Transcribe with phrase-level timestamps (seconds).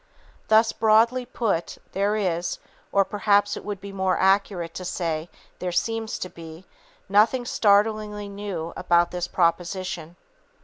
[0.47, 2.57] Thus broadly put, there is,
[2.91, 6.65] or perhaps it would be more accurate to say there seems to be,
[7.07, 10.15] nothing startlingly new about this proposition.